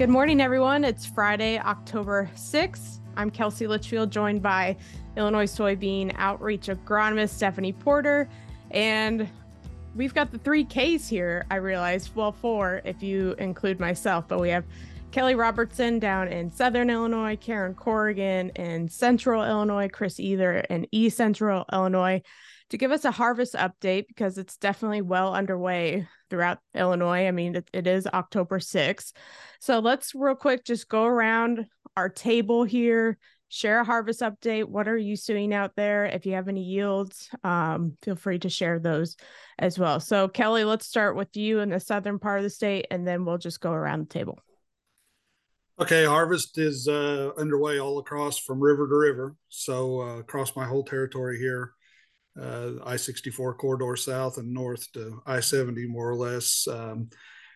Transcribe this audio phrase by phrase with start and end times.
[0.00, 0.82] Good morning, everyone.
[0.82, 3.00] It's Friday, October 6th.
[3.18, 4.78] I'm Kelsey Litchfield, joined by
[5.14, 8.26] Illinois Soybean Outreach Agronomist Stephanie Porter.
[8.70, 9.28] And
[9.94, 12.16] we've got the three Ks here, I realized.
[12.16, 14.64] Well, four if you include myself, but we have
[15.10, 21.18] Kelly Robertson down in Southern Illinois, Karen Corrigan in Central Illinois, Chris Either in East
[21.18, 22.22] Central Illinois
[22.70, 27.26] to give us a harvest update because it's definitely well underway throughout Illinois.
[27.26, 29.12] I mean, it, it is October 6th.
[29.60, 31.66] So let's real quick just go around
[31.96, 34.64] our table here, share a harvest update.
[34.64, 36.06] What are you seeing out there?
[36.06, 39.16] If you have any yields, um, feel free to share those
[39.58, 40.00] as well.
[40.00, 43.24] So, Kelly, let's start with you in the southern part of the state, and then
[43.24, 44.38] we'll just go around the table.
[45.78, 49.34] Okay, harvest is uh, underway all across from river to river.
[49.48, 51.72] So, uh, across my whole territory here
[52.84, 56.66] I 64 corridor south and north to I 70, more or less.
[56.68, 57.10] Um,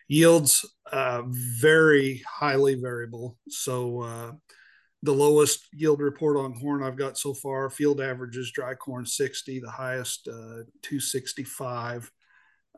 [0.07, 3.37] yields uh, very highly variable.
[3.49, 4.31] So, uh,
[5.03, 9.59] the lowest yield report on corn I've got so far, field averages dry corn 60,
[9.59, 12.11] the highest uh, 265.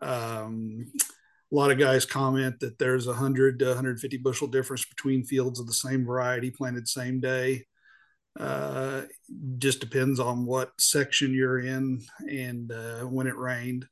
[0.01, 0.91] Um,
[1.49, 5.61] a lot of guys comment that there's a 100 to 150 bushel difference between fields
[5.61, 7.65] of the same variety planted same day.
[8.39, 9.01] Uh,
[9.57, 13.85] just depends on what section you're in and uh, when it rained.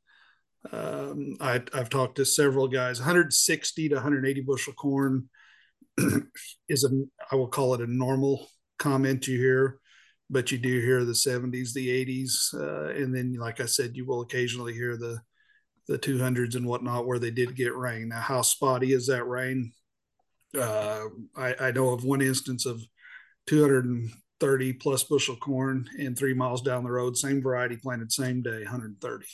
[0.71, 2.99] Um, I, have talked to several guys.
[2.99, 5.29] 160 to 180 bushel corn
[6.69, 6.89] is a
[7.31, 9.79] I will call it a normal comment you hear,
[10.29, 14.05] but you do hear the 70s, the 80s, uh, and then like I said, you
[14.05, 15.19] will occasionally hear the
[15.87, 18.09] the 200s and whatnot where they did get rain.
[18.09, 19.71] Now, how spotty is that rain?
[20.57, 22.81] Uh, I, I know of one instance of
[23.45, 24.09] 200
[24.45, 28.59] 30 plus bushel corn and three miles down the road, same variety planted same day,
[28.59, 29.25] 130.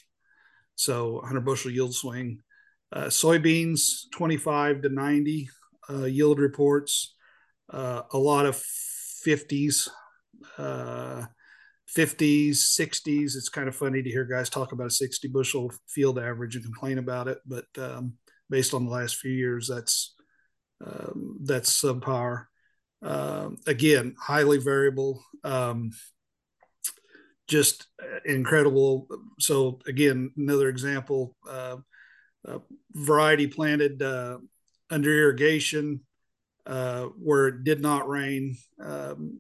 [0.75, 2.39] So 100 bushel yield swing.
[2.93, 5.49] Uh, soybeans, 25 to 90
[5.89, 7.13] uh, yield reports.
[7.69, 8.55] Uh, a lot of
[9.27, 9.89] 50s,
[10.57, 11.09] 50s,
[11.97, 13.35] 60s.
[13.35, 16.63] It's kind of funny to hear guys talk about a 60 bushel field average and
[16.63, 18.13] complain about it, but um,
[18.49, 20.15] based on the last few years, that's
[20.85, 22.45] um, that's subpar.
[23.03, 25.91] Um, again, highly variable, um,
[27.47, 27.87] just
[28.25, 29.07] incredible.
[29.39, 31.77] So again, another example, uh,
[32.47, 32.59] uh,
[32.93, 34.37] variety planted uh,
[34.89, 36.01] under irrigation
[36.65, 39.39] uh, where it did not rain, um,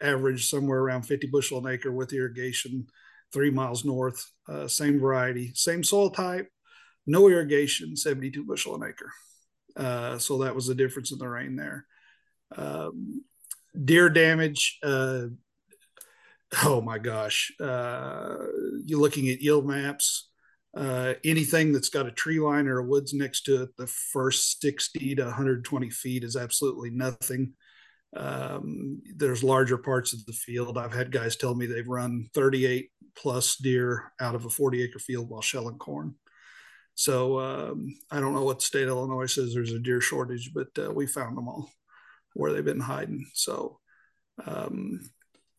[0.00, 2.86] average somewhere around 50 bushel an acre with irrigation,
[3.32, 6.48] three miles north, uh, same variety, same soil type,
[7.06, 9.12] no irrigation, 72 bushel an acre.
[9.76, 11.86] Uh, so that was the difference in the rain there.
[12.56, 13.24] Um,
[13.84, 14.78] deer damage.
[14.82, 15.26] Uh,
[16.64, 17.52] oh my gosh.
[17.60, 18.36] Uh,
[18.84, 20.28] you're looking at yield maps.
[20.76, 24.60] Uh, anything that's got a tree line or a woods next to it, the first
[24.60, 27.54] 60 to 120 feet is absolutely nothing.
[28.16, 30.78] Um, there's larger parts of the field.
[30.78, 34.98] I've had guys tell me they've run 38 plus deer out of a 40 acre
[34.98, 36.14] field while shelling corn.
[36.94, 40.92] So um, I don't know what state Illinois says there's a deer shortage, but uh,
[40.92, 41.70] we found them all
[42.34, 43.26] where they've been hiding.
[43.34, 43.78] So,
[44.44, 45.00] um,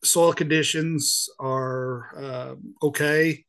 [0.02, 3.44] soil conditions are uh, okay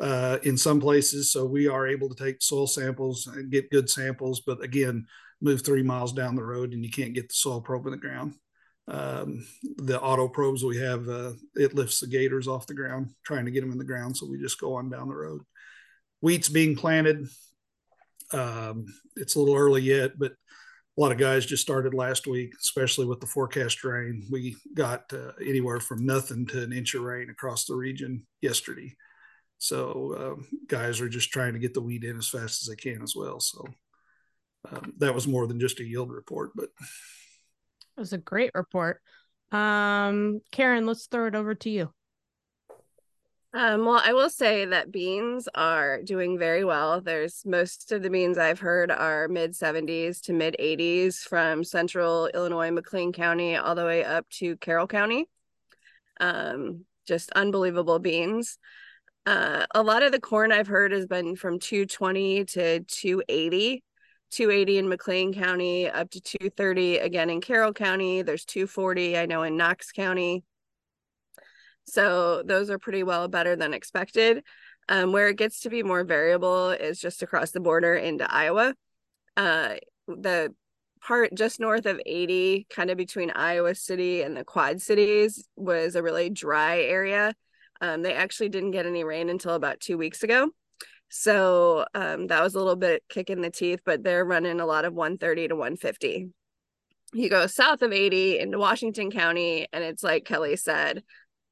[0.00, 1.32] uh, in some places.
[1.32, 4.40] So we are able to take soil samples and get good samples.
[4.40, 5.06] But again,
[5.40, 7.98] move three miles down the road and you can't get the soil probe in the
[7.98, 8.34] ground.
[8.88, 13.44] Um, the auto probes we have, uh, it lifts the gators off the ground, trying
[13.44, 14.16] to get them in the ground.
[14.16, 15.42] So we just go on down the road.
[16.20, 17.26] Wheat's being planted.
[18.32, 18.86] Um,
[19.16, 20.32] it's a little early yet, but
[21.00, 24.22] a lot of guys just started last week, especially with the forecast rain.
[24.30, 28.94] We got uh, anywhere from nothing to an inch of rain across the region yesterday.
[29.56, 32.76] So um, guys are just trying to get the wheat in as fast as they
[32.76, 33.40] can as well.
[33.40, 33.64] So
[34.70, 39.00] um, that was more than just a yield report, but it was a great report.
[39.52, 41.94] Um, Karen, let's throw it over to you.
[43.52, 47.00] Um, well, I will say that beans are doing very well.
[47.00, 52.28] There's most of the beans I've heard are mid 70s to mid 80s from central
[52.28, 55.26] Illinois, McLean County, all the way up to Carroll County.
[56.20, 58.56] Um, just unbelievable beans.
[59.26, 63.82] Uh, a lot of the corn I've heard has been from 220 to 280.
[64.30, 68.22] 280 in McLean County up to 230 again in Carroll County.
[68.22, 70.44] There's 240, I know, in Knox County.
[71.84, 74.44] So those are pretty well better than expected.
[74.88, 78.74] Um, where it gets to be more variable is just across the border into Iowa.
[79.36, 79.74] Uh,
[80.08, 80.52] the
[81.00, 85.94] part just north of 80, kind of between Iowa City and the Quad Cities, was
[85.94, 87.34] a really dry area.
[87.80, 90.50] Um, they actually didn't get any rain until about two weeks ago.
[91.08, 94.66] So um, that was a little bit kick in the teeth, but they're running a
[94.66, 96.28] lot of 130 to 150.
[97.12, 101.02] you go south of 80 into Washington County, and it's like Kelly said,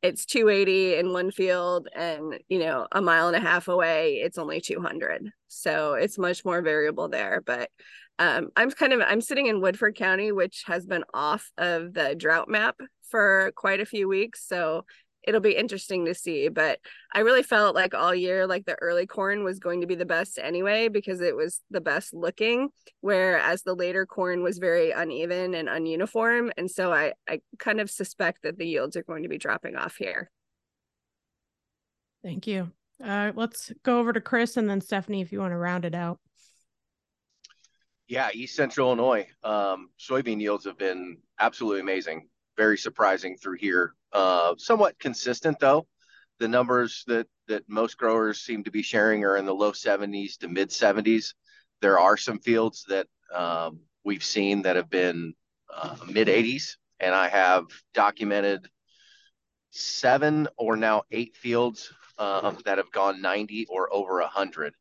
[0.03, 4.39] it's 280 in one field, and you know, a mile and a half away, it's
[4.39, 5.31] only 200.
[5.49, 7.43] So it's much more variable there.
[7.45, 7.71] But
[8.19, 12.15] um, I'm kind of I'm sitting in Woodford County, which has been off of the
[12.15, 12.77] drought map
[13.11, 14.47] for quite a few weeks.
[14.47, 14.85] So
[15.23, 16.49] it'll be interesting to see.
[16.49, 16.79] But
[17.13, 20.07] I really felt like all year, like the early corn was going to be the
[20.07, 22.71] best anyway, because it was the best looking,
[23.01, 26.51] whereas the later corn was very uneven and ununiform.
[26.57, 29.77] And so I, I kind of suspect that the yields are going to be dropping
[29.77, 30.31] off here.
[32.23, 32.73] Thank you.
[33.03, 35.95] Uh, let's go over to Chris and then Stephanie if you want to round it
[35.95, 36.19] out.
[38.09, 42.29] Yeah, East Central Illinois um, soybean yields have been absolutely amazing.
[42.57, 43.95] Very surprising through here.
[44.13, 45.87] Uh, somewhat consistent though.
[46.39, 50.39] The numbers that that most growers seem to be sharing are in the low 70s
[50.39, 51.35] to mid 70s.
[51.81, 55.35] There are some fields that um, we've seen that have been
[55.75, 57.65] uh, mid 80s, and I have
[57.95, 58.69] documented
[59.71, 64.75] seven or now eight fields um, that have gone 90 or over 100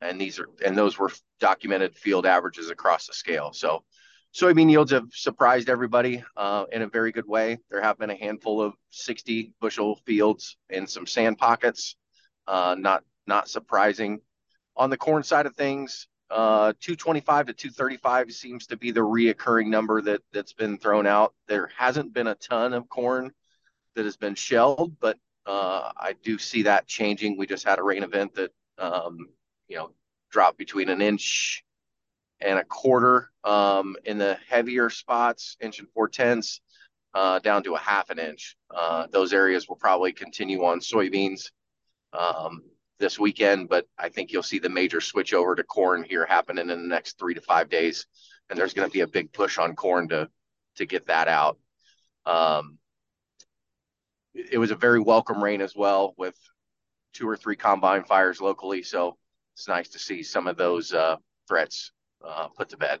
[0.00, 1.10] and these are and those were
[1.40, 3.82] documented field averages across the scale so
[4.34, 7.58] soybean yields have surprised everybody uh, in a very good way.
[7.70, 11.96] There have been a handful of 60 bushel fields in some sand pockets.
[12.46, 14.20] Uh, not not surprising.
[14.76, 19.68] On the corn side of things, uh, 225 to 235 seems to be the reoccurring
[19.68, 21.32] number that that's been thrown out.
[21.46, 23.32] There hasn't been a ton of corn
[23.94, 25.16] that has been shelled, but
[25.46, 27.38] uh, I do see that changing.
[27.38, 29.28] We just had a rain event that um,
[29.68, 29.92] you know
[30.30, 31.64] dropped between an inch
[32.40, 36.60] and a quarter um, in the heavier spots, inch and four tenths,
[37.14, 38.56] uh, down to a half an inch.
[38.74, 41.50] Uh, those areas will probably continue on soybeans
[42.12, 42.62] um,
[42.98, 46.70] this weekend, but I think you'll see the major switch over to corn here happening
[46.70, 48.06] in the next three to five days,
[48.48, 50.28] and there's going to be a big push on corn to
[50.76, 51.58] to get that out.
[52.26, 52.78] Um,
[54.34, 56.36] it was a very welcome rain as well, with
[57.12, 59.16] two or three combine fires locally, so
[59.54, 61.16] it's nice to see some of those uh,
[61.46, 61.92] threats
[62.26, 63.00] uh, put to bed.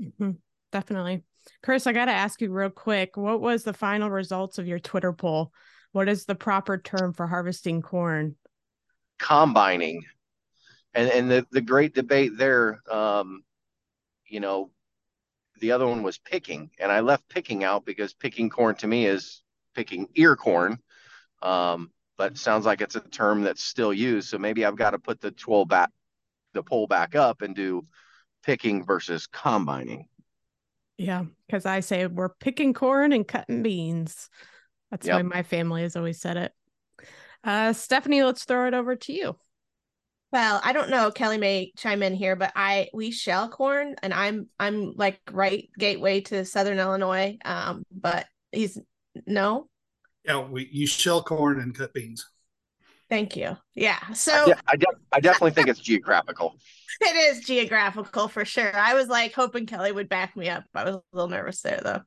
[0.00, 0.32] Mm-hmm.
[0.72, 1.24] Definitely.
[1.62, 4.78] Chris, I got to ask you real quick what was the final results of your
[4.78, 5.52] Twitter poll?
[5.92, 8.36] What is the proper term for harvesting corn?
[9.18, 10.02] Combining.
[10.94, 13.42] And, and the, the great debate there, um,
[14.26, 14.70] you know,
[15.60, 16.70] the other one was picking.
[16.78, 19.42] And I left picking out because picking corn to me is
[19.74, 20.78] picking ear corn.
[21.42, 24.28] Um, but sounds like it's a term that's still used.
[24.28, 25.90] So maybe I've got to put the 12 back,
[26.52, 27.86] the poll back up and do
[28.42, 30.06] picking versus combining.
[30.98, 34.28] Yeah, because I say we're picking corn and cutting beans.
[34.90, 35.16] That's yep.
[35.16, 36.52] why my family has always said it.
[37.42, 39.36] Uh, Stephanie, let's throw it over to you.
[40.32, 41.10] Well, I don't know.
[41.10, 45.68] Kelly may chime in here, but I we shell corn, and I'm I'm like right
[45.78, 47.36] gateway to Southern Illinois.
[47.44, 48.78] Um, but he's
[49.26, 49.68] no.
[50.24, 52.28] Yeah, we you shell corn and cut beans.
[53.08, 53.56] Thank you.
[53.74, 53.98] Yeah.
[54.12, 56.54] So I, de- I, de- I definitely think it's geographical.
[57.00, 58.76] it is geographical for sure.
[58.76, 60.64] I was like hoping Kelly would back me up.
[60.74, 62.00] I was a little nervous there though.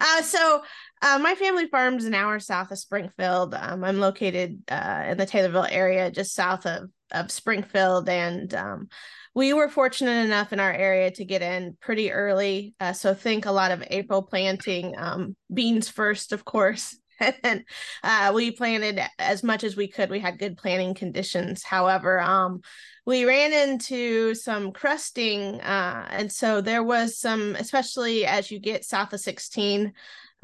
[0.00, 0.62] Uh, so
[1.02, 3.54] uh, my family farms an hour south of Springfield.
[3.54, 8.88] Um, I'm located uh, in the Taylorville area, just south of of Springfield, and um,
[9.34, 12.74] we were fortunate enough in our area to get in pretty early.
[12.80, 16.98] Uh, so think a lot of April planting, um, beans first, of course,
[17.42, 17.64] and
[18.02, 20.10] uh, we planted as much as we could.
[20.10, 21.62] We had good planting conditions.
[21.62, 22.60] However, um,
[23.04, 28.84] we ran into some crusting, uh, and so there was some, especially as you get
[28.84, 29.92] south of 16,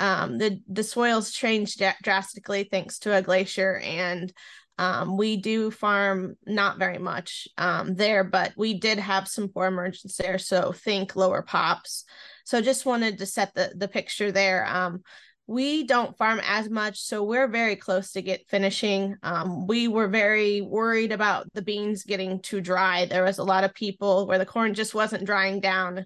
[0.00, 4.32] um, the the soils changed drastically thanks to a glacier and.
[4.80, 9.66] Um, we do farm not very much um, there, but we did have some poor
[9.66, 10.38] emergence there.
[10.38, 12.04] So think lower pops.
[12.44, 14.64] So just wanted to set the the picture there.
[14.68, 15.02] Um,
[15.48, 19.16] we don't farm as much so we're very close to get finishing.
[19.22, 23.06] Um, we were very worried about the beans getting too dry.
[23.06, 26.04] There was a lot of people where the corn just wasn't drying down.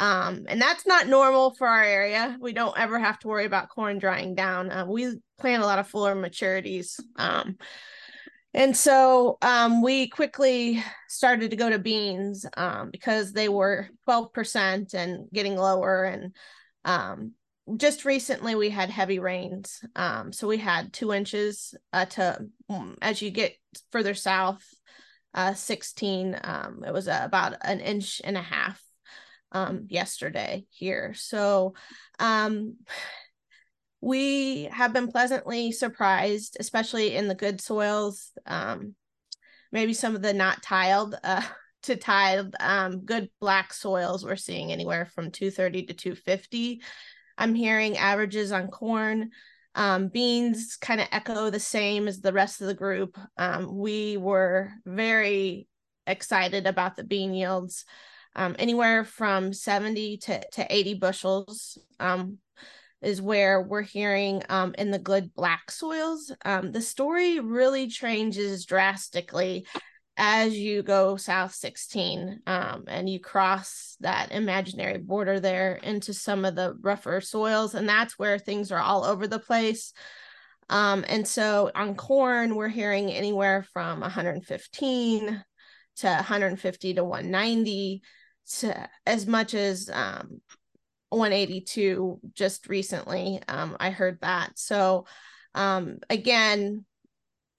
[0.00, 2.38] Um, and that's not normal for our area.
[2.40, 4.70] We don't ever have to worry about corn drying down.
[4.70, 6.98] Uh, we plant a lot of fuller maturities.
[7.16, 7.58] Um,
[8.54, 14.94] and so um, we quickly started to go to beans um, because they were 12%
[14.94, 16.34] and getting lower and
[16.86, 17.34] um,
[17.76, 22.96] just recently we had heavy rains um so we had two inches uh to um,
[23.00, 23.54] as you get
[23.92, 24.64] further south
[25.34, 28.82] uh 16 um it was uh, about an inch and a half
[29.52, 31.14] um yesterday here.
[31.14, 31.74] So
[32.18, 32.76] um
[34.00, 38.94] we have been pleasantly surprised especially in the good soils um
[39.72, 41.42] maybe some of the not tiled uh
[41.82, 46.82] to tide um, good black soils we're seeing anywhere from 230 to 250
[47.40, 49.30] i'm hearing averages on corn
[49.74, 54.16] um, beans kind of echo the same as the rest of the group um, we
[54.16, 55.68] were very
[56.06, 57.84] excited about the bean yields
[58.36, 62.38] um, anywhere from 70 to, to 80 bushels um,
[63.02, 66.32] is where we're hearing um, in the good black soils.
[66.44, 69.66] Um, the story really changes drastically
[70.22, 76.44] as you go south 16 um, and you cross that imaginary border there into some
[76.44, 77.74] of the rougher soils.
[77.74, 79.94] And that's where things are all over the place.
[80.68, 85.44] Um, and so on corn, we're hearing anywhere from 115
[85.96, 88.02] to 150 to 190
[88.58, 90.42] to as much as um,
[91.08, 93.40] 182 just recently.
[93.48, 94.58] Um, I heard that.
[94.58, 95.06] So
[95.54, 96.84] um, again,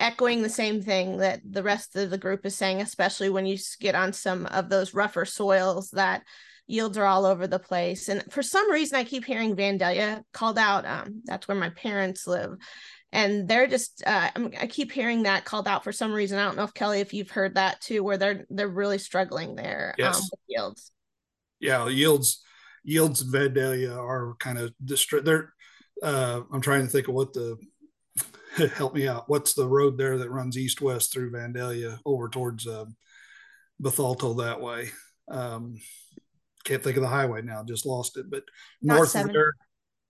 [0.01, 3.58] echoing the same thing that the rest of the group is saying, especially when you
[3.79, 6.24] get on some of those rougher soils that
[6.67, 8.10] yields are all over the place.
[8.10, 10.86] And for some reason, I keep hearing Vandalia called out.
[10.86, 12.58] Um, that's where my parents live.
[13.13, 14.29] And they're just, uh,
[14.60, 16.39] I keep hearing that called out for some reason.
[16.39, 19.55] I don't know if Kelly, if you've heard that too, where they're they're really struggling
[19.55, 20.17] there yes.
[20.17, 20.91] um, with yields.
[21.60, 22.41] Yeah, yields
[22.84, 25.53] yields in Vandalia are kind of distri- they're
[26.01, 27.58] uh, I'm trying to think of what the
[28.75, 29.29] help me out.
[29.29, 32.86] What's the road there that runs east west through Vandalia over towards uh,
[33.81, 34.89] Bethalto that way?
[35.29, 35.79] Um,
[36.63, 37.63] can't think of the highway now.
[37.63, 38.29] Just lost it.
[38.29, 38.43] But
[38.81, 39.29] Not north seven.
[39.29, 39.53] of there,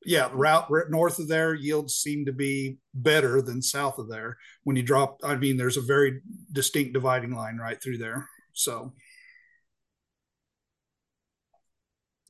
[0.05, 4.38] yeah, route north of there, yields seem to be better than south of there.
[4.63, 6.21] When you drop, I mean, there's a very
[6.51, 8.27] distinct dividing line right through there.
[8.53, 8.93] So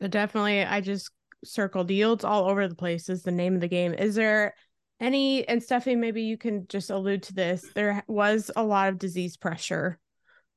[0.01, 1.10] definitely, I just
[1.44, 3.94] circled yields all over the place is the name of the game.
[3.94, 4.53] Is there
[5.01, 7.65] any, and Stephanie, maybe you can just allude to this.
[7.74, 10.00] There was a lot of disease pressure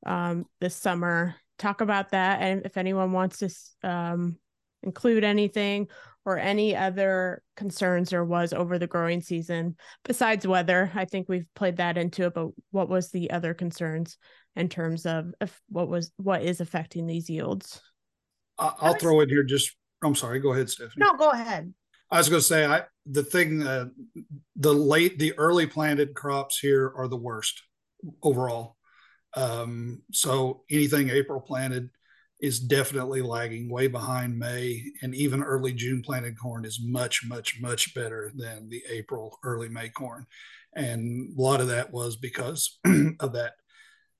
[0.05, 1.35] um, this summer.
[1.57, 2.41] Talk about that.
[2.41, 4.37] And if anyone wants to um,
[4.83, 5.87] include anything
[6.25, 11.47] or any other concerns there was over the growing season besides weather, I think we've
[11.55, 12.33] played that into it.
[12.35, 14.17] But what was the other concerns
[14.55, 15.33] in terms of
[15.69, 17.81] what was what is affecting these yields?
[18.59, 19.75] I'll throw in here just.
[20.03, 20.39] I'm sorry.
[20.39, 21.03] Go ahead, Stephanie.
[21.03, 21.73] No, go ahead.
[22.11, 23.89] I was going to say, I the thing, uh,
[24.55, 27.61] the late, the early planted crops here are the worst
[28.23, 28.77] overall.
[29.35, 31.89] Um, so anything April planted
[32.41, 37.59] is definitely lagging way behind May, and even early June planted corn is much, much,
[37.61, 40.25] much better than the April, early May corn.
[40.75, 42.79] And a lot of that was because
[43.19, 43.53] of that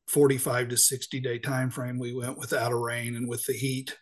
[0.07, 3.97] 45 to 60 day time frame we went without a rain and with the heat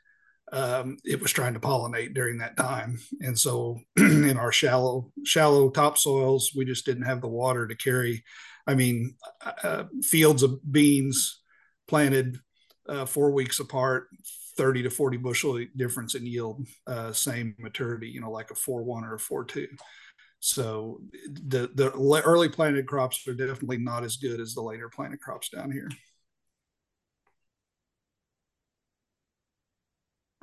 [0.53, 2.99] um, it was trying to pollinate during that time.
[3.21, 8.23] And so in our shallow, shallow topsoils, we just didn't have the water to carry.
[8.67, 11.41] I mean, uh, uh fields of beans
[11.87, 12.37] planted
[12.87, 14.09] uh, four weeks apart,
[14.55, 18.83] 30 to 40 bushel difference in yield, uh, same maturity, you know, like a 4
[18.83, 19.67] 1 or a 4 2.
[20.39, 21.91] So the, the
[22.21, 25.89] early planted crops are definitely not as good as the later planted crops down here.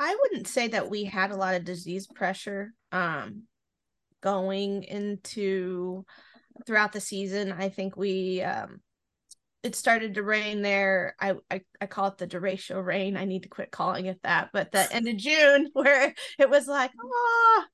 [0.01, 3.43] I wouldn't say that we had a lot of disease pressure um,
[4.23, 6.07] going into
[6.67, 7.53] throughout the season.
[7.53, 8.81] I think we um,
[9.63, 11.17] it started to rain there.
[11.21, 13.19] I, I I call it the derecho rain.
[13.19, 14.49] I need to quit calling it that.
[14.55, 17.65] But the end of June, where it was like, oh,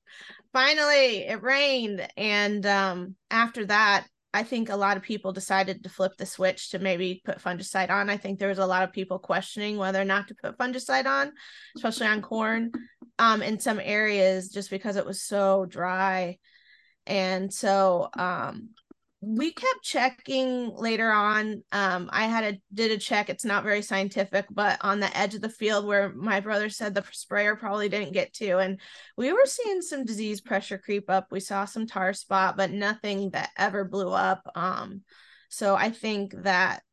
[0.51, 4.05] finally it rained, and um, after that,
[4.37, 7.89] I think a lot of people decided to flip the switch to maybe put fungicide
[7.89, 8.07] on.
[8.07, 11.07] I think there was a lot of people questioning whether or not to put fungicide
[11.07, 11.31] on,
[11.75, 12.71] especially on corn
[13.17, 16.37] um, in some areas just because it was so dry.
[17.07, 18.69] And so um,
[19.19, 23.81] we kept checking later on um i had a did a check it's not very
[23.81, 27.89] scientific but on the edge of the field where my brother said the sprayer probably
[27.89, 28.79] didn't get to and
[29.17, 31.27] we were seeing some disease pressure creep up.
[31.31, 35.01] We saw some tar spot but nothing that ever blew up um
[35.49, 36.83] so i think that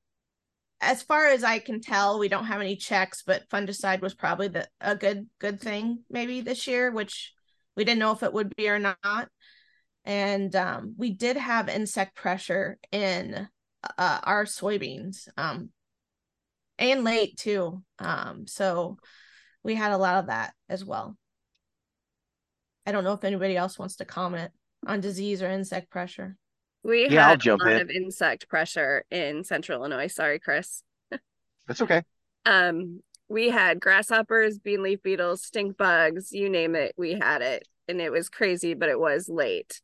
[0.81, 4.49] as far as i can tell we don't have any checks but fungicide was probably
[4.49, 7.35] the a good good thing maybe this year which
[7.76, 9.28] we didn't know if it would be or not
[10.04, 13.49] and um, we did have insect pressure in
[13.99, 15.70] uh, our soybeans um,
[16.78, 18.99] and late too um, so
[19.64, 21.16] we had a lot of that as well.
[22.87, 24.52] I don't know if anybody else wants to comment
[24.87, 26.37] on disease or insect pressure.
[26.82, 27.80] We yeah, had a lot in.
[27.80, 30.08] of insect pressure in central illinois.
[30.08, 30.84] Sorry chris.
[31.66, 32.02] That's okay.
[32.46, 37.66] Um we had grasshoppers bean leaf beetles stink bugs you name it we had it.
[37.88, 39.80] And it was crazy but it was late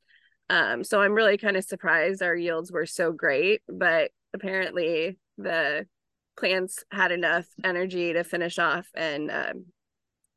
[0.50, 5.86] um, so I'm really kind of surprised our yields were so great, but apparently the
[6.36, 9.66] plants had enough energy to finish off and um,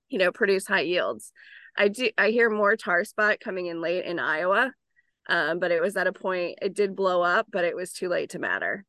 [0.10, 1.32] you know produce high yields.
[1.76, 4.72] I do I hear more tar spot coming in late in Iowa,
[5.30, 8.08] um, but it was at a point it did blow up, but it was too
[8.08, 8.86] late to matter.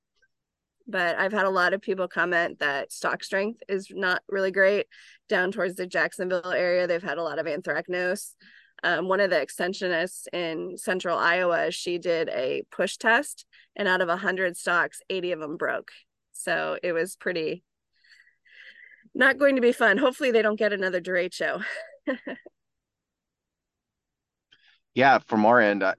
[0.87, 4.88] But I've had a lot of people comment that stalk strength is not really great.
[5.31, 8.35] Down towards the Jacksonville area, they've had a lot of anthracnose.
[8.85, 14.03] Um, one of the extensionists in central Iowa, she did a push test, and out
[14.03, 15.91] of 100 stalks, 80 of them broke.
[16.33, 17.64] So it was pretty
[19.14, 19.97] not going to be fun.
[19.97, 21.64] Hopefully, they don't get another derecho.
[24.95, 25.95] yeah, from our end, I,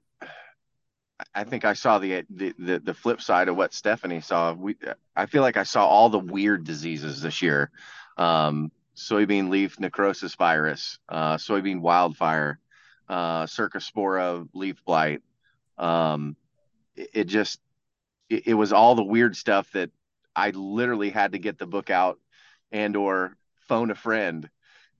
[1.33, 4.53] I think I saw the, the, the the flip side of what Stephanie saw.
[4.53, 4.75] We
[5.15, 7.71] I feel like I saw all the weird diseases this year.
[8.17, 12.59] Um, soybean leaf necrosis virus, uh, soybean wildfire,
[13.09, 15.21] uh, cercospora leaf blight.
[15.77, 16.35] Um,
[16.95, 17.59] it, it just
[18.29, 19.91] it, it was all the weird stuff that
[20.35, 22.19] I literally had to get the book out
[22.71, 23.35] and or
[23.67, 24.49] phone a friend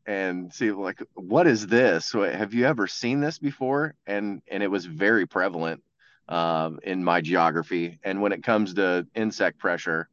[0.06, 2.12] and see like what is this?
[2.14, 3.96] Have you ever seen this before?
[4.06, 5.84] And and it was very prevalent
[6.28, 8.00] um, in my geography.
[8.04, 10.10] And when it comes to insect pressure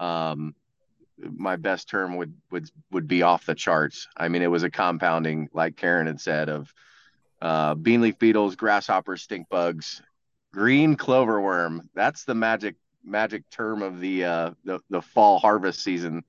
[0.00, 0.54] um,
[1.18, 4.08] my best term would would would be off the charts.
[4.16, 6.72] I mean it was a compounding like karen had said of
[7.44, 10.02] uh, bean leaf beetles grasshoppers stink bugs
[10.52, 12.74] green clover worm that's the magic
[13.04, 16.24] magic term of the uh, the, the fall harvest season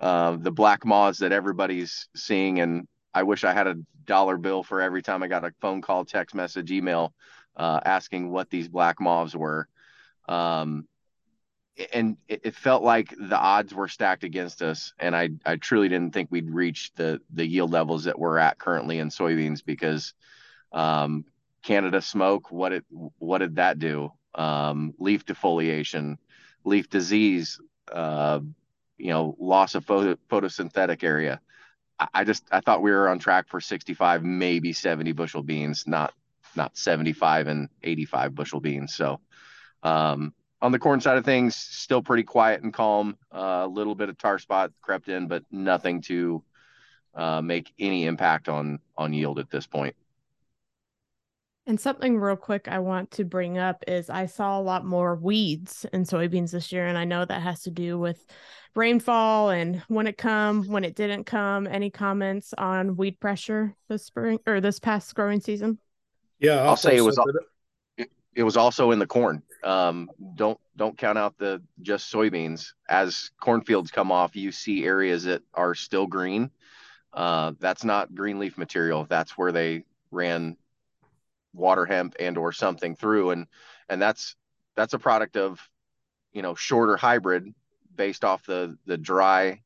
[0.00, 2.60] uh, the black moths that everybody's seeing.
[2.60, 5.82] And I wish I had a dollar bill for every time I got a phone
[5.82, 7.12] call, text message, email
[7.56, 9.68] uh, asking what these black moths were.
[10.28, 10.86] Um,
[11.92, 14.92] and it, it, felt like the odds were stacked against us.
[14.98, 18.58] And I, I truly didn't think we'd reach the, the yield levels that we're at
[18.58, 20.12] currently in soybeans because
[20.72, 21.24] um,
[21.62, 22.84] Canada smoke, what it,
[23.18, 24.12] what did that do?
[24.34, 26.18] Um, leaf defoliation,
[26.64, 27.60] leaf disease,
[27.92, 28.40] uh,
[28.96, 31.40] you know loss of photo, photosynthetic area.
[31.98, 35.84] I, I just I thought we were on track for 65, maybe 70 bushel beans,
[35.86, 36.12] not
[36.56, 38.94] not 75 and 85 bushel beans.
[38.94, 39.20] So
[39.82, 43.16] um, on the corn side of things, still pretty quiet and calm.
[43.32, 46.42] Uh, a uh, little bit of tar spot crept in, but nothing to
[47.14, 49.94] uh, make any impact on on yield at this point.
[51.68, 55.16] And something real quick I want to bring up is I saw a lot more
[55.16, 58.24] weeds in soybeans this year, and I know that has to do with
[58.74, 61.66] rainfall and when it come, when it didn't come.
[61.66, 65.78] Any comments on weed pressure this spring or this past growing season?
[66.38, 67.20] Yeah, I'll, I'll say it was.
[67.98, 69.42] It, it was also in the corn.
[69.62, 72.72] Um, don't don't count out the just soybeans.
[72.88, 76.50] As cornfields come off, you see areas that are still green.
[77.12, 79.04] Uh, that's not green leaf material.
[79.06, 80.56] That's where they ran
[81.52, 83.30] water hemp and or something through.
[83.30, 83.46] And
[83.88, 84.36] and that's
[84.76, 85.60] that's a product of
[86.32, 87.54] you know shorter hybrid
[87.94, 89.62] based off the the dry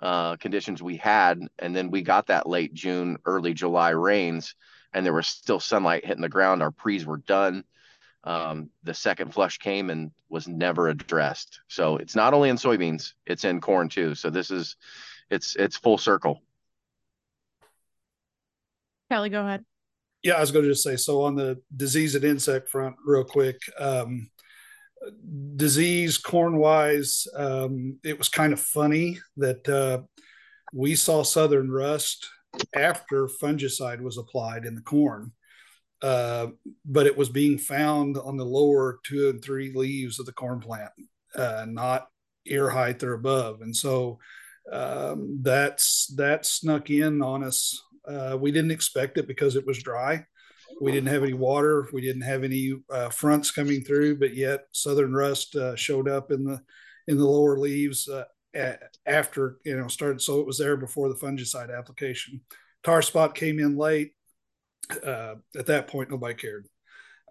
[0.00, 1.40] uh, conditions we had.
[1.58, 4.54] And then we got that late june early july rains
[4.92, 6.62] and there was still sunlight hitting the ground.
[6.62, 7.64] Our pre's were done.
[8.22, 11.60] Um, the second flush came and was never addressed.
[11.68, 14.14] So it's not only in soybeans it's in corn too.
[14.14, 14.76] So this is
[15.30, 16.40] it's it's full circle.
[19.10, 19.64] Kelly go ahead
[20.24, 23.24] yeah, I was going to just say so on the disease and insect front, real
[23.24, 23.60] quick.
[23.78, 24.30] Um,
[25.54, 30.00] disease corn wise, um, it was kind of funny that uh,
[30.72, 32.26] we saw southern rust
[32.74, 35.30] after fungicide was applied in the corn.
[36.00, 36.48] Uh,
[36.86, 40.58] but it was being found on the lower two and three leaves of the corn
[40.58, 40.90] plant,
[41.36, 42.08] uh, not
[42.46, 43.60] ear height or above.
[43.60, 44.18] And so
[44.72, 49.82] um, that's that snuck in on us uh, we didn't expect it because it was
[49.82, 50.24] dry.
[50.80, 51.88] We didn't have any water.
[51.92, 56.30] We didn't have any uh, fronts coming through, but yet southern rust uh, showed up
[56.30, 56.60] in the
[57.06, 58.24] in the lower leaves uh,
[59.06, 60.20] after you know started.
[60.20, 62.40] So it was there before the fungicide application.
[62.82, 64.12] Tar spot came in late.
[65.04, 66.66] Uh, at that point, nobody cared.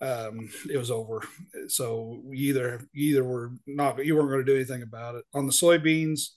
[0.01, 1.21] Um, it was over.
[1.67, 5.25] So either either were not you weren't going to do anything about it.
[5.33, 6.29] On the soybeans,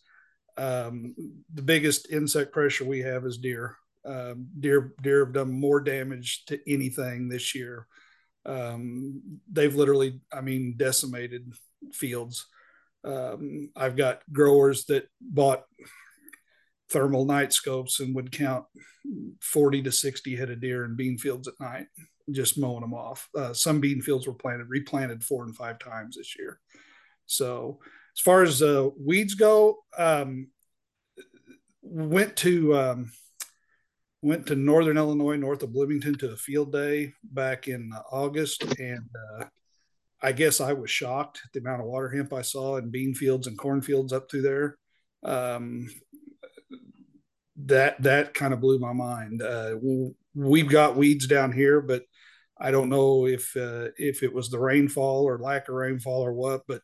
[0.56, 1.14] um,
[1.52, 3.76] the biggest insect pressure we have is deer.
[4.06, 7.86] Um, deer deer have done more damage to anything this year.
[8.44, 11.52] Um, they've literally, I mean, decimated
[11.92, 12.46] fields.
[13.04, 15.64] Um, I've got growers that bought
[16.90, 18.64] thermal night scopes and would count
[19.40, 21.86] 40 to 60 head of deer in bean fields at night,
[22.30, 23.28] just mowing them off.
[23.36, 26.60] Uh, some bean fields were planted, replanted four and five times this year.
[27.26, 27.80] So,
[28.16, 30.48] as far as uh, weeds go, um,
[31.82, 33.12] went to um,
[34.26, 39.08] went to Northern Illinois, north of Bloomington, to a field day back in August, and
[39.38, 39.44] uh,
[40.20, 43.14] I guess I was shocked at the amount of water hemp I saw in bean
[43.14, 44.78] fields and cornfields up through there.
[45.22, 45.88] Um,
[47.66, 49.42] that that kind of blew my mind.
[49.42, 49.76] Uh,
[50.34, 52.02] we've got weeds down here, but
[52.58, 56.32] I don't know if uh, if it was the rainfall or lack of rainfall or
[56.32, 56.62] what.
[56.66, 56.82] But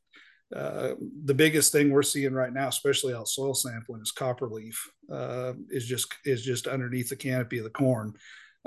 [0.54, 4.74] uh, the biggest thing we're seeing right now, especially out soil sampling, is copperleaf.
[5.10, 8.14] Uh, is just is just underneath the canopy of the corn.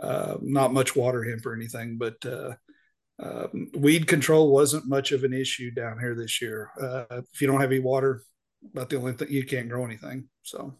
[0.02, 2.54] Uh, not much water hemp or anything, but uh,
[3.19, 6.69] um, weed control wasn't much of an issue down here this year.
[6.82, 8.24] Uh, if you don't have any water,
[8.74, 10.28] about the only thing you can't grow anything.
[10.43, 10.74] So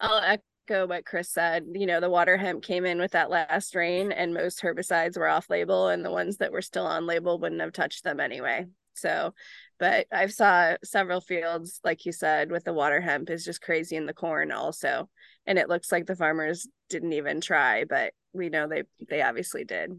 [0.00, 1.66] I'll echo what Chris said.
[1.74, 5.28] You know, the water hemp came in with that last rain, and most herbicides were
[5.28, 8.66] off label, and the ones that were still on label wouldn't have touched them anyway.
[8.94, 9.34] So,
[9.78, 13.96] but I've saw several fields, like you said, with the water hemp is just crazy
[13.96, 15.08] in the corn also,
[15.46, 19.64] and it looks like the farmers didn't even try, but we know they they obviously
[19.64, 19.92] did.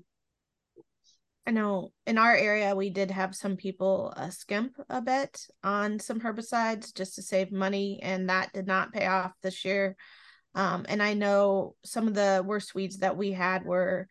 [1.48, 5.98] I know in our area we did have some people uh, skimp a bit on
[5.98, 9.96] some herbicides just to save money, and that did not pay off this year.
[10.56, 14.08] Um, and I know some of the worst weeds that we had were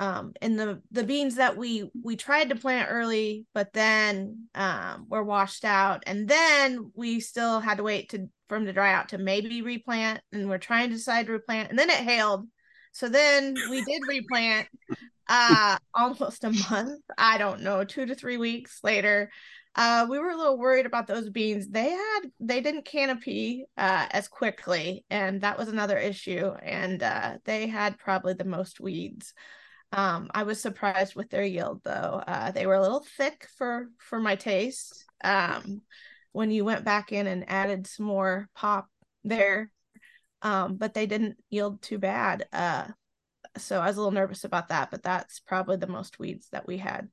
[0.00, 5.06] um, in the the beans that we we tried to plant early, but then um,
[5.08, 8.92] were washed out, and then we still had to wait to for them to dry
[8.92, 12.48] out to maybe replant, and we're trying to decide to replant, and then it hailed.
[12.92, 14.68] So then we did replant,
[15.28, 19.30] uh almost a month i don't know two to three weeks later
[19.76, 21.68] uh we were a little worried about those beans.
[21.68, 27.38] They had they didn't canopy uh as quickly and that was another issue and uh
[27.44, 29.34] they had probably the most weeds.
[29.92, 32.22] Um i was surprised with their yield though.
[32.26, 35.04] Uh they were a little thick for for my taste.
[35.22, 35.82] Um
[36.32, 38.88] when you went back in and added some more pop
[39.24, 39.70] there
[40.42, 42.86] um but they didn't yield too bad uh
[43.56, 46.66] so I was a little nervous about that, but that's probably the most weeds that
[46.66, 47.08] we had.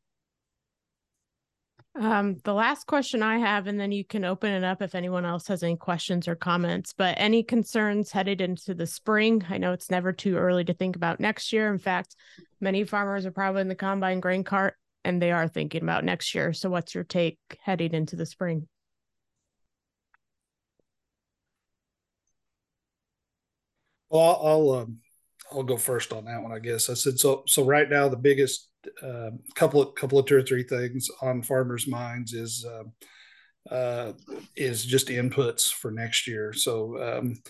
[1.94, 5.26] Um, the last question I have, and then you can open it up if anyone
[5.26, 6.94] else has any questions or comments.
[6.94, 9.46] But any concerns headed into the spring?
[9.50, 11.72] I know it's never too early to think about next year.
[11.72, 12.16] In fact,
[12.62, 16.34] many farmers are probably in the combine grain cart and they are thinking about next
[16.34, 16.54] year.
[16.54, 18.68] So, what's your take heading into the spring?
[24.10, 25.00] Well, I'll um,
[25.52, 26.90] I'll go first on that one, I guess.
[26.90, 27.44] I said so.
[27.48, 28.70] So right now, the biggest
[29.04, 34.14] uh, couple of couple of two or three things on farmers' minds is uh, uh,
[34.56, 36.54] is just inputs for next year.
[36.54, 37.42] So um,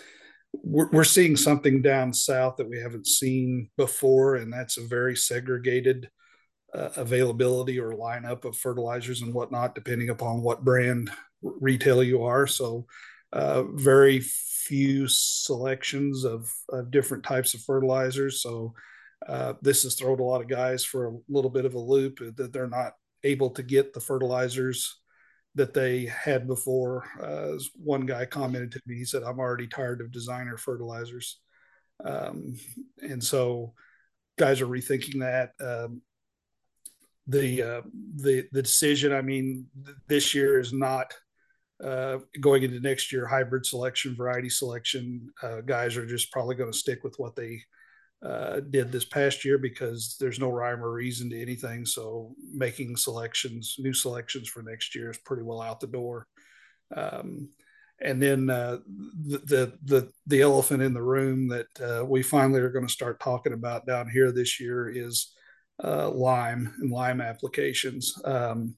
[0.54, 5.16] we're, we're seeing something down south that we haven't seen before, and that's a very
[5.16, 6.10] segregated
[6.74, 11.10] uh, availability or lineup of fertilizers and whatnot, depending upon what brand
[11.42, 12.48] retail you are.
[12.48, 12.86] So
[13.34, 18.42] uh, very few selections of, of different types of fertilizers.
[18.42, 18.74] So
[19.28, 22.20] uh, this has thrown a lot of guys for a little bit of a loop
[22.36, 25.00] that they're not able to get the fertilizers
[25.56, 27.06] that they had before.
[27.22, 31.40] Uh, one guy commented to me, he said, I'm already tired of designer fertilizers.
[32.04, 32.56] Um,
[33.02, 33.74] and so
[34.40, 35.52] guys are rethinking that.
[35.64, 36.02] Um,
[37.28, 37.82] the, uh,
[38.16, 41.14] the, the decision, I mean, th- this year is not
[41.84, 46.72] uh, going into next year, hybrid selection, variety selection, uh, guys are just probably going
[46.72, 47.62] to stick with what they
[48.24, 51.86] uh, did this past year because there's no rhyme or reason to anything.
[51.86, 56.28] So making selections, new selections for next year is pretty well out the door.
[56.96, 57.50] Um,
[58.00, 62.72] and then uh, the, the the elephant in the room that uh, we finally are
[62.72, 65.34] going to start talking about down here this year is
[65.84, 68.20] uh, lime and lime applications.
[68.26, 68.76] Um,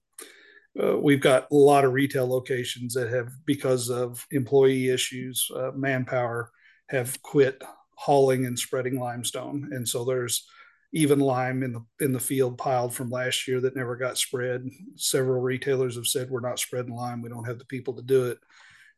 [0.82, 5.72] uh, we've got a lot of retail locations that have, because of employee issues, uh,
[5.76, 6.50] manpower,
[6.90, 7.62] have quit
[8.04, 10.46] hauling and spreading limestone, and so there's
[10.94, 14.68] even lime in the in the field piled from last year that never got spread.
[14.96, 18.26] Several retailers have said we're not spreading lime, we don't have the people to do
[18.26, 18.38] it.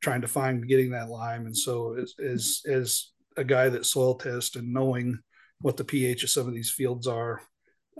[0.01, 4.15] Trying to find getting that lime, and so as as as a guy that soil
[4.15, 5.19] tests and knowing
[5.61, 7.41] what the pH of some of these fields are,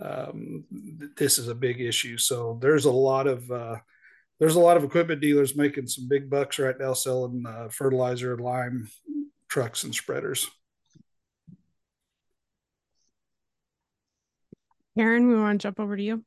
[0.02, 0.66] um,
[1.18, 2.18] this is a big issue.
[2.18, 3.78] So there's a lot of uh,
[4.40, 8.38] there's a lot of equipment dealers making some big bucks right now selling uh, fertilizer,
[8.38, 8.90] lime
[9.48, 10.50] trucks, and spreaders.
[14.98, 16.24] Karen, we want to jump over to you.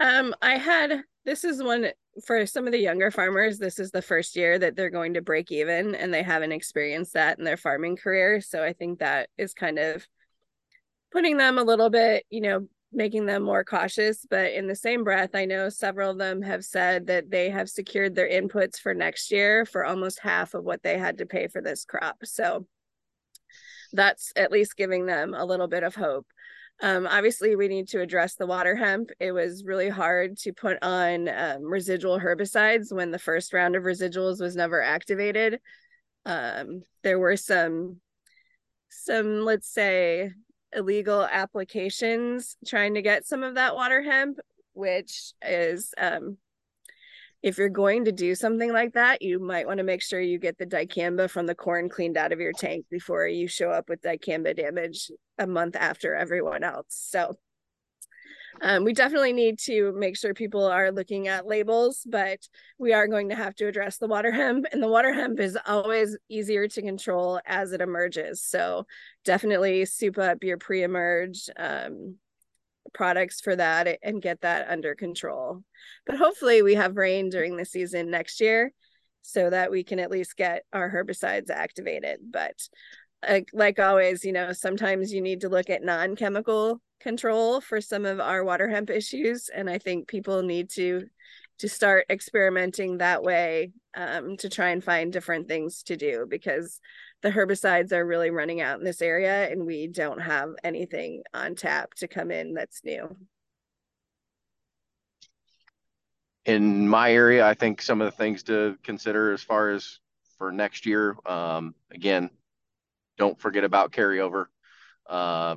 [0.00, 1.90] Um, I had this is one
[2.26, 3.58] for some of the younger farmers.
[3.58, 7.14] This is the first year that they're going to break even, and they haven't experienced
[7.14, 8.40] that in their farming career.
[8.40, 10.06] So I think that is kind of
[11.12, 14.26] putting them a little bit, you know, making them more cautious.
[14.28, 17.70] But in the same breath, I know several of them have said that they have
[17.70, 21.46] secured their inputs for next year for almost half of what they had to pay
[21.46, 22.16] for this crop.
[22.24, 22.66] So
[23.92, 26.26] that's at least giving them a little bit of hope.
[26.80, 29.10] Um, obviously, we need to address the water hemp.
[29.20, 33.84] It was really hard to put on um, residual herbicides when the first round of
[33.84, 35.60] residuals was never activated.
[36.26, 38.00] Um, there were some,
[38.88, 40.32] some let's say,
[40.74, 44.38] illegal applications trying to get some of that water hemp,
[44.72, 46.36] which is um,
[47.42, 50.38] if you're going to do something like that, you might want to make sure you
[50.38, 53.88] get the dicamba from the corn cleaned out of your tank before you show up
[53.88, 56.86] with dicamba damage a month after everyone else.
[56.88, 57.34] So
[58.60, 62.38] um, we definitely need to make sure people are looking at labels, but
[62.78, 65.58] we are going to have to address the water hemp, and the water hemp is
[65.66, 68.42] always easier to control as it emerges.
[68.42, 68.86] So
[69.24, 72.16] definitely soup up your pre-emerge um,
[72.92, 75.62] products for that and get that under control.
[76.06, 78.72] But hopefully, we have rain during the season next year
[79.22, 82.18] so that we can at least get our herbicides activated.
[82.30, 82.56] But
[83.26, 87.80] like, like always, you know, sometimes you need to look at non chemical control for
[87.80, 89.48] some of our water hemp issues.
[89.48, 91.06] And I think people need to
[91.58, 96.80] to start experimenting that way um, to try and find different things to do because
[97.22, 101.54] the herbicides are really running out in this area and we don't have anything on
[101.54, 103.16] tap to come in that's new.
[106.44, 110.00] In my area, I think some of the things to consider as far as
[110.36, 112.28] for next year, um, again,
[113.16, 114.46] don't forget about carryover.
[115.08, 115.54] Uh,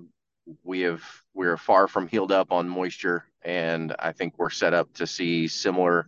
[0.64, 1.02] we have
[1.34, 5.48] we're far from healed up on moisture, and I think we're set up to see
[5.48, 6.08] similar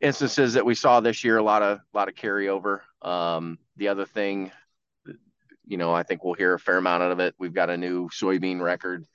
[0.00, 1.36] instances that we saw this year.
[1.36, 2.80] A lot of a lot of carryover.
[3.02, 4.50] Um, the other thing
[5.68, 7.34] you know, I think we'll hear a fair amount of it.
[7.38, 9.06] We've got a new soybean record,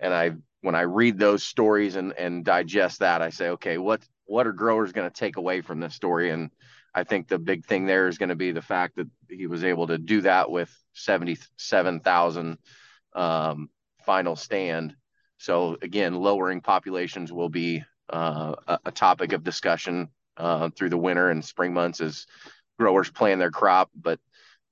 [0.00, 4.02] and I when I read those stories and and digest that, I say, okay, what
[4.24, 6.30] what are growers going to take away from this story?
[6.30, 6.50] And
[6.94, 9.64] I think the big thing there is going to be the fact that he was
[9.64, 12.58] able to do that with seventy seven thousand
[13.14, 13.68] um,
[14.06, 14.96] final stand.
[15.36, 20.96] So again, lowering populations will be uh, a, a, topic of discussion uh, through the
[20.96, 22.26] winter and spring months as
[22.78, 23.90] growers plan their crop.
[23.94, 24.18] But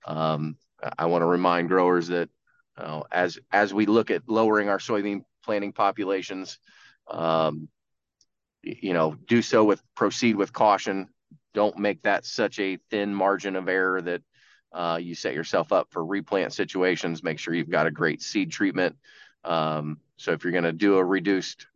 [0.06, 0.56] um,
[0.98, 2.28] I want to remind growers that
[2.76, 6.58] uh, as as we look at lowering our soybean planting populations,
[7.08, 7.68] um,
[8.62, 11.08] you know, do so with proceed with caution.
[11.54, 14.22] Don't make that such a thin margin of error that
[14.72, 17.22] uh, you set yourself up for replant situations.
[17.22, 18.96] Make sure you've got a great seed treatment.
[19.44, 21.66] Um, so if you're going to do a reduced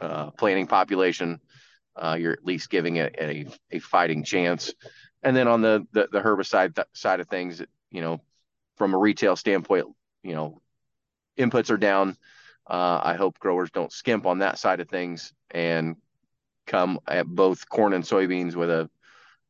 [0.00, 1.40] uh, planting population,
[1.96, 4.72] uh, you're at least giving it a, a fighting chance.
[5.22, 8.22] And then on the the, the herbicide th- side of things, you know,
[8.80, 9.84] from a retail standpoint,
[10.22, 10.62] you know,
[11.38, 12.16] inputs are down.
[12.66, 15.96] Uh, I hope growers don't skimp on that side of things and
[16.66, 18.88] come at both corn and soybeans with a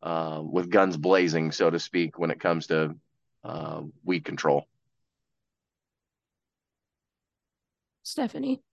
[0.02, 2.96] uh, with guns blazing, so to speak, when it comes to
[3.44, 4.64] uh, weed control.
[8.02, 8.64] Stephanie.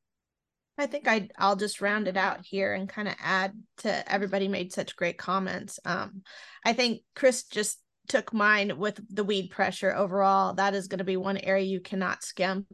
[0.79, 4.47] I think I I'll just round it out here and kind of add to everybody
[4.47, 5.79] made such great comments.
[5.85, 6.23] Um,
[6.65, 10.53] I think Chris just took mine with the weed pressure overall.
[10.53, 12.67] That is going to be one area you cannot skimp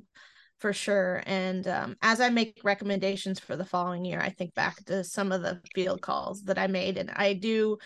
[0.60, 1.22] for sure.
[1.26, 5.32] And um, as I make recommendations for the following year, I think back to some
[5.32, 7.78] of the field calls that I made, and I do.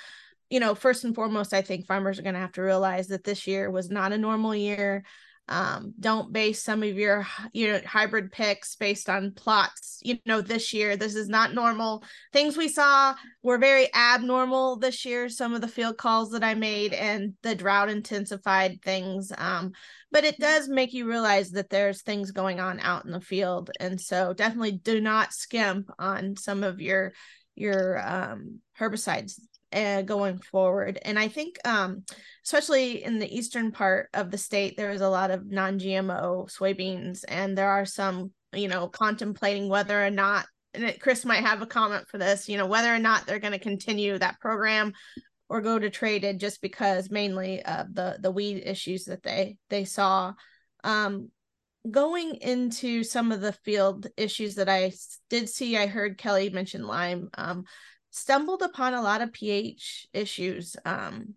[0.49, 3.25] You know, first and foremost, I think farmers are going to have to realize that
[3.25, 5.03] this year was not a normal year
[5.49, 10.41] um, don't base some of your you know hybrid picks based on plots you know
[10.41, 10.97] this year.
[10.97, 12.03] This is not normal.
[12.33, 16.53] Things we saw were very abnormal this year some of the field calls that i
[16.53, 19.71] made and the drought intensified things um,
[20.11, 23.71] but it does make you realize that there's things going on out in the field.
[23.79, 27.13] And so definitely do not skimp on some of your
[27.55, 29.39] your um, herbicides
[29.71, 30.99] uh, going forward.
[31.03, 32.03] And I think, um,
[32.45, 36.49] especially in the eastern part of the state, there is a lot of non GMO
[36.49, 41.61] soybeans, and there are some, you know, contemplating whether or not, and Chris might have
[41.61, 44.93] a comment for this, you know, whether or not they're going to continue that program
[45.49, 49.85] or go to traited just because mainly of the the weed issues that they they
[49.85, 50.33] saw
[50.83, 51.29] um
[51.89, 54.91] going into some of the field issues that I
[55.29, 57.29] did see, I heard Kelly mention lime.
[57.33, 57.65] Um,
[58.11, 60.75] stumbled upon a lot of pH issues.
[60.85, 61.35] Um,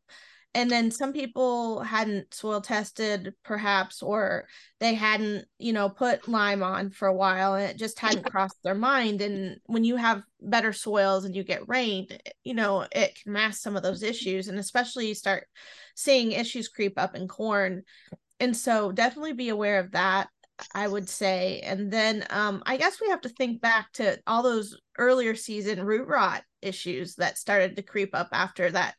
[0.54, 4.46] and then some people hadn't soil tested perhaps or
[4.80, 8.62] they hadn't you know put lime on for a while and it just hadn't crossed
[8.62, 12.06] their mind and when you have better soils and you get rain
[12.42, 15.46] you know it can mask some of those issues and especially you start
[15.94, 17.82] seeing issues creep up in corn
[18.40, 20.28] and so definitely be aware of that
[20.74, 21.60] I would say.
[21.60, 25.84] And then um, I guess we have to think back to all those earlier season
[25.84, 28.94] root rot issues that started to creep up after that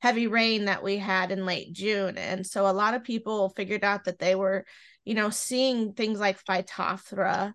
[0.00, 2.18] heavy rain that we had in late June.
[2.18, 4.64] And so a lot of people figured out that they were,
[5.04, 7.52] you know, seeing things like Phytophthora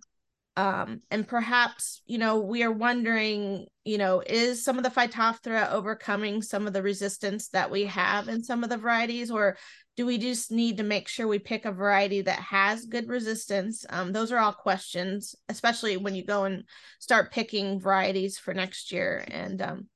[0.58, 5.72] um, and perhaps you know we are wondering you know is some of the phytophthora
[5.72, 9.58] overcoming some of the resistance that we have in some of the varieties or
[9.98, 13.86] do we just need to make sure we pick a variety that has good resistance?
[13.90, 16.64] Um, those are all questions especially when you go and
[17.00, 19.24] start picking varieties for next year.
[19.28, 19.88] And um,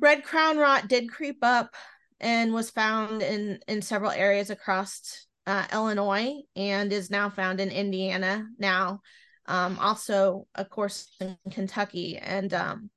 [0.00, 1.74] red crown rot did creep up
[2.20, 7.68] and was found in in several areas across uh, illinois and is now found in
[7.70, 9.00] indiana now
[9.46, 12.18] um, also, of course, in Kentucky.
[12.18, 12.90] And um,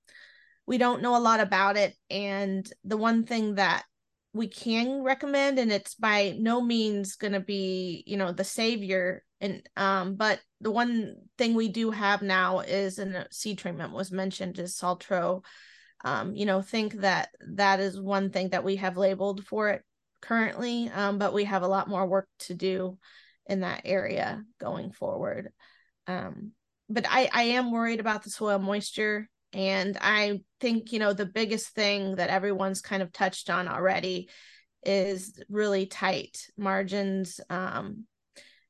[0.65, 1.95] we don't know a lot about it.
[2.09, 3.83] And the one thing that
[4.33, 9.23] we can recommend, and it's by no means going to be, you know, the savior.
[9.41, 14.11] And um, but the one thing we do have now is, and seed treatment was
[14.11, 15.43] mentioned, is Saltro.
[16.03, 19.83] Um, you know, think that that is one thing that we have labeled for it
[20.21, 22.97] currently, um, but we have a lot more work to do
[23.47, 25.51] in that area going forward.
[26.07, 26.51] Um,
[26.89, 29.29] but I, I am worried about the soil moisture.
[29.53, 34.29] And I think, you know, the biggest thing that everyone's kind of touched on already
[34.83, 37.39] is really tight margins.
[37.49, 38.05] Um,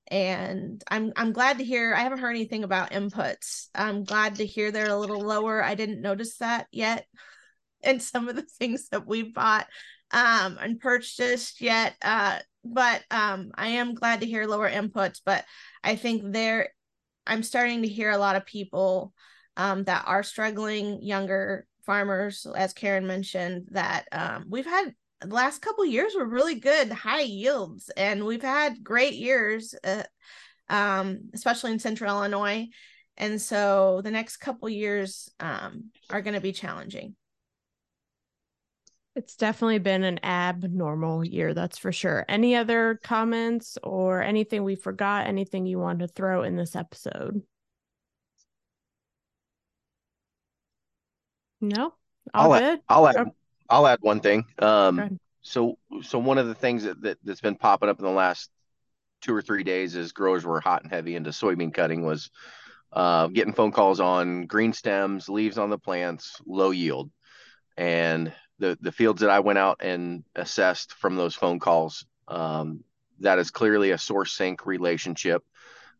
[0.07, 3.69] and I'm I'm glad to hear I haven't heard anything about inputs.
[3.73, 5.63] I'm glad to hear they're a little lower.
[5.63, 7.07] I didn't notice that yet
[7.81, 9.67] in some of the things that we bought
[10.11, 11.95] um and purchased yet.
[12.01, 15.43] Uh but um I am glad to hear lower inputs, but
[15.83, 16.69] I think there
[17.25, 19.13] I'm starting to hear a lot of people
[19.57, 25.61] um, that are struggling, younger farmers, as Karen mentioned, that um, we've had the last
[25.61, 30.03] couple years were really good, high yields, and we've had great years, uh,
[30.69, 32.67] um, especially in Central Illinois.
[33.17, 37.15] And so the next couple years um, are going to be challenging.
[39.15, 42.25] It's definitely been an abnormal year, that's for sure.
[42.27, 47.41] Any other comments or anything we forgot, anything you want to throw in this episode?
[51.61, 51.93] No?
[52.33, 52.79] All I'll good?
[52.79, 53.31] Add, I'll add oh.
[53.69, 54.45] I'll add one thing.
[54.59, 58.11] Um so so one of the things that, that that's been popping up in the
[58.11, 58.49] last
[59.21, 62.29] two or three days as growers were hot and heavy into soybean cutting was
[62.91, 67.11] uh, getting phone calls on green stems, leaves on the plants, low yield.
[67.75, 72.83] And the the fields that I went out and assessed from those phone calls, um,
[73.19, 75.43] that is clearly a source sink relationship.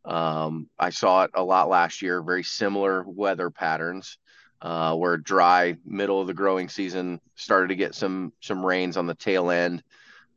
[0.03, 4.17] Um, I saw it a lot last year, very similar weather patterns,
[4.61, 9.07] uh, where dry middle of the growing season started to get some some rains on
[9.07, 9.83] the tail end.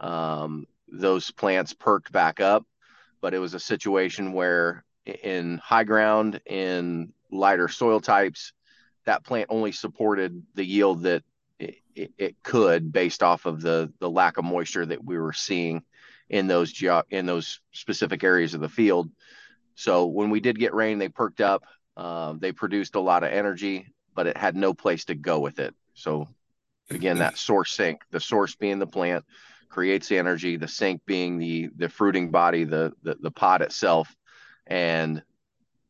[0.00, 2.64] Um, those plants perked back up,
[3.20, 8.52] but it was a situation where in high ground in lighter soil types,
[9.04, 11.22] that plant only supported the yield that
[11.58, 15.82] it, it could based off of the the lack of moisture that we were seeing
[16.28, 19.10] in those ge- in those specific areas of the field.
[19.74, 21.64] So when we did get rain, they perked up.
[21.96, 25.58] Uh, they produced a lot of energy, but it had no place to go with
[25.58, 25.74] it.
[25.94, 26.28] So
[26.90, 29.24] again, that source sink, the source being the plant,
[29.68, 30.56] creates the energy.
[30.56, 34.14] The sink being the the fruiting body, the the, the pod itself,
[34.66, 35.22] and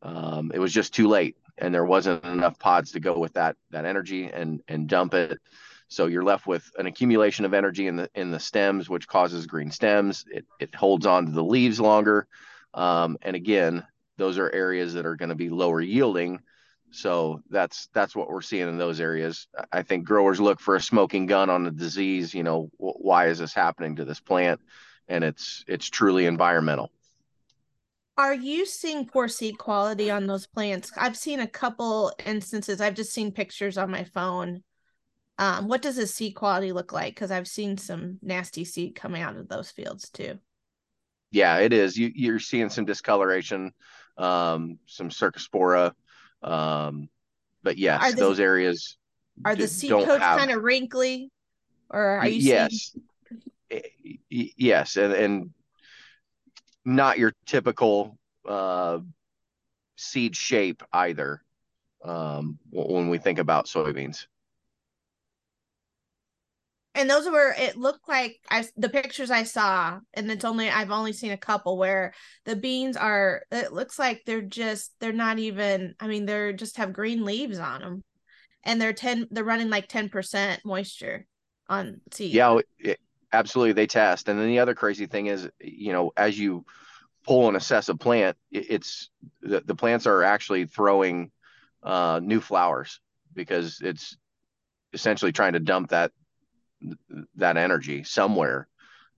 [0.03, 3.57] um, it was just too late, and there wasn't enough pods to go with that
[3.71, 5.39] that energy and and dump it.
[5.89, 9.47] So you're left with an accumulation of energy in the in the stems, which causes
[9.47, 10.25] green stems.
[10.31, 12.27] It it holds on to the leaves longer,
[12.75, 13.85] um, and again,
[14.17, 16.41] those are areas that are going to be lower yielding.
[16.91, 19.47] So that's that's what we're seeing in those areas.
[19.73, 22.35] I think growers look for a smoking gun on the disease.
[22.35, 24.61] You know, why is this happening to this plant?
[25.07, 26.91] And it's it's truly environmental.
[28.19, 30.93] Are you seeing poor seed quality on those plants?
[30.97, 32.81] I've seen a couple instances.
[32.81, 34.63] I've just seen pictures on my phone
[35.39, 37.15] um, what does the seed quality look like?
[37.15, 40.39] Because I've seen some nasty seed coming out of those fields too.
[41.31, 41.97] Yeah, it is.
[41.97, 43.73] You, you're seeing some discoloration,
[44.17, 45.93] um, some cercospora,
[46.43, 47.09] um,
[47.63, 48.97] but yes, those areas
[49.45, 50.39] are the seed coats have...
[50.39, 51.31] kind of wrinkly,
[51.91, 52.39] or are you?
[52.39, 52.97] Yes,
[53.71, 54.51] seeing...
[54.57, 55.51] yes, and and
[56.89, 58.99] not your typical uh,
[59.97, 61.43] seed shape either.
[62.05, 64.27] Um, when we think about soybeans
[66.99, 70.91] and those were it looked like I the pictures I saw, and it's only I've
[70.91, 72.13] only seen a couple where
[72.45, 73.43] the beans are.
[73.53, 75.95] It looks like they're just they're not even.
[76.01, 78.05] I mean, they're just have green leaves on them,
[78.65, 79.29] and they're ten.
[79.31, 81.25] They're running like ten percent moisture
[81.69, 82.33] on seed.
[82.33, 82.99] Yeah, it,
[83.33, 83.73] absolutely.
[83.73, 86.65] They test, and then the other crazy thing is, you know, as you
[87.27, 89.11] pull and assess a plant, it's
[89.43, 91.31] the, the plants are actually throwing
[91.83, 93.01] uh, new flowers
[93.35, 94.17] because it's
[94.93, 96.13] essentially trying to dump that
[97.37, 98.69] that energy somewhere.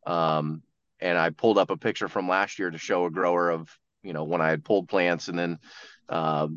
[0.07, 0.63] Um,
[0.99, 3.71] and I pulled up a picture from last year to show a grower of,
[4.03, 5.59] you know, when I had pulled plants and then
[6.11, 6.49] uh,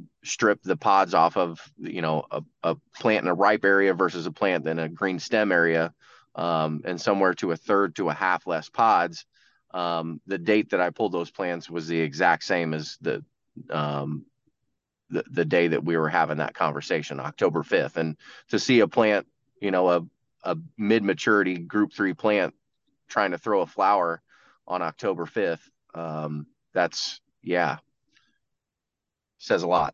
[0.63, 4.31] the pods off of you know a, a, plant in a ripe area versus a
[4.31, 5.93] plant in a green stem area
[6.35, 9.25] um, and somewhere to a third to a half less pods
[9.71, 13.23] um, the date that i pulled those plants was the exact same as the
[13.69, 14.25] um,
[15.09, 18.17] the, the day that we were having that conversation october 5th and
[18.49, 19.27] to see a plant
[19.61, 20.05] you know a,
[20.43, 22.53] a mid maturity group three plant
[23.07, 24.21] trying to throw a flower
[24.67, 25.61] on october 5th
[25.93, 27.77] um, that's yeah
[29.43, 29.93] says a lot.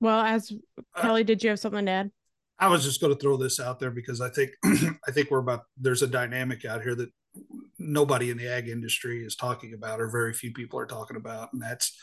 [0.00, 0.52] Well, as
[0.96, 2.10] Kelly, did you have something to add?
[2.58, 5.38] I was just going to throw this out there because I think I think we're
[5.38, 7.10] about there's a dynamic out here that
[7.78, 11.52] nobody in the ag industry is talking about, or very few people are talking about,
[11.52, 11.96] and that's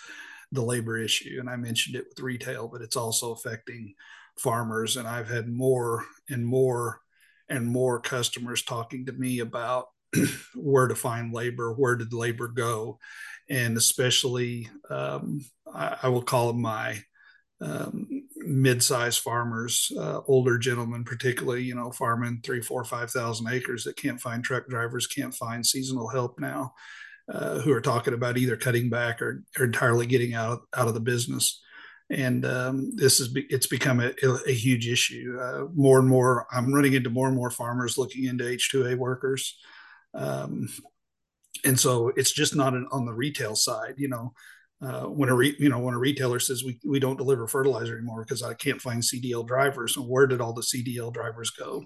[0.52, 1.38] the labor issue.
[1.40, 3.94] And I mentioned it with retail, but it's also affecting
[4.38, 4.98] farmers.
[4.98, 7.00] And I've had more and more
[7.50, 9.88] and more customers talking to me about
[10.56, 13.00] where to find labor, where did labor go,
[13.50, 15.42] and especially um,
[15.72, 17.02] I, I, will call them my
[17.62, 23.84] um, mid-sized farmers, uh, older gentlemen, particularly, you know, farming three, four, five thousand acres
[23.84, 26.74] that can't find truck drivers, can't find seasonal help now,
[27.32, 30.94] uh, who are talking about either cutting back or, or entirely getting out out of
[30.94, 31.62] the business
[32.10, 34.14] and um, this is it's become a,
[34.48, 35.40] a huge issue.
[35.42, 39.58] Uh, more and more, I'm running into more and more farmers looking into H2A workers.
[40.14, 40.70] Um,
[41.64, 44.34] and so it's just not an, on the retail side, you know,
[44.82, 47.98] uh, when a re, you know when a retailer says we, we don't deliver fertilizer
[47.98, 51.86] anymore because I can't find CDL drivers, and where did all the CDL drivers go?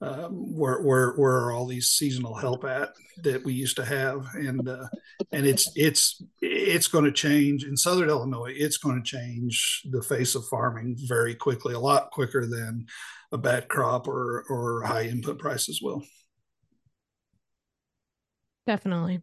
[0.00, 2.90] Um, where where where are all these seasonal help at
[3.24, 4.26] that we used to have?
[4.34, 4.86] And uh,
[5.32, 8.52] and it's it's it's going to change in Southern Illinois.
[8.54, 12.86] It's going to change the face of farming very quickly, a lot quicker than
[13.32, 16.04] a bad crop or or high input prices will.
[18.66, 19.22] Definitely.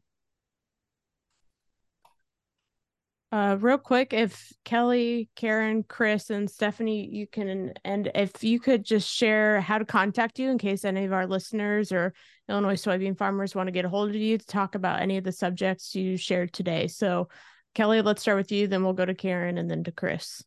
[3.36, 8.86] Uh, real quick, if Kelly, Karen, Chris, and Stephanie, you can, and if you could
[8.86, 12.14] just share how to contact you in case any of our listeners or
[12.48, 15.26] Illinois soybean farmers want to get a hold of you to talk about any of
[15.26, 16.88] the subjects you shared today.
[16.88, 17.28] So,
[17.74, 20.42] Kelly, let's start with you, then we'll go to Karen and then to Chris.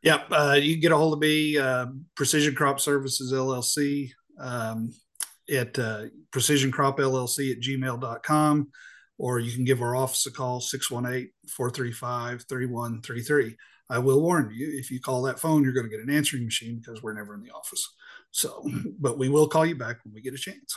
[0.00, 0.28] Yep.
[0.32, 4.12] Uh, you can get a hold of me, uh, Precision Crop Services LLC.
[4.40, 4.94] Um,
[5.52, 8.68] at uh, Precision Crop LLC at gmail.com,
[9.18, 13.56] or you can give our office a call, 618 435 3133.
[13.90, 16.44] I will warn you, if you call that phone, you're going to get an answering
[16.44, 17.94] machine because we're never in the office.
[18.30, 18.64] So,
[19.00, 20.76] but we will call you back when we get a chance.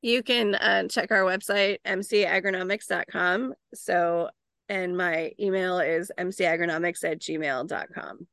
[0.00, 3.54] You can uh, check our website, mcagronomics.com.
[3.72, 4.30] So,
[4.68, 8.26] and my email is mcagronomics at gmail.com.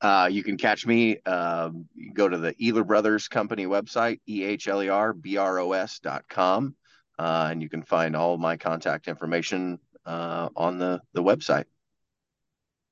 [0.00, 1.18] Uh, you can catch me.
[1.22, 5.58] Um, go to the Ehler Brothers Company website, E H L E R B R
[5.58, 6.74] O S dot com,
[7.18, 11.64] uh, and you can find all my contact information uh, on the, the website.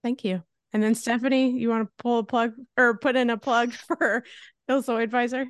[0.02, 0.42] Thank you.
[0.72, 4.24] And then Stephanie, you want to pull a plug or put in a plug for
[4.68, 5.46] ILSoyAdvisor?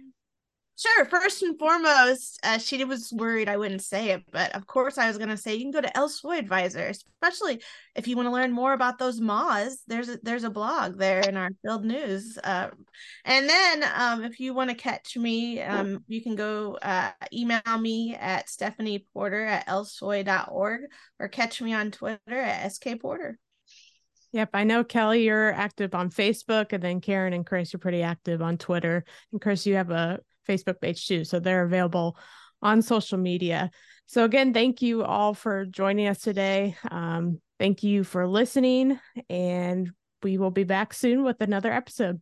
[0.76, 1.04] Sure.
[1.04, 5.06] First and foremost, uh, she was worried I wouldn't say it, but of course I
[5.06, 7.62] was going to say you can go to ILSoyAdvisor, especially
[7.94, 9.84] if you want to learn more about those moths.
[9.86, 12.36] There's a, there's a blog there in our field news.
[12.42, 12.70] Uh,
[13.24, 17.60] and then um, if you want to catch me, um, you can go uh, email
[17.80, 20.80] me at Stephanie Porter at ilsoy.org
[21.20, 23.38] or catch me on Twitter at SK Porter.
[24.32, 28.02] Yep, I know Kelly, you're active on Facebook, and then Karen and Chris, you're pretty
[28.02, 29.04] active on Twitter.
[29.30, 31.24] And Chris, you have a Facebook page too.
[31.24, 32.16] So they're available
[32.62, 33.70] on social media.
[34.06, 36.76] So, again, thank you all for joining us today.
[36.90, 38.98] Um, thank you for listening,
[39.30, 39.90] and
[40.22, 42.20] we will be back soon with another episode.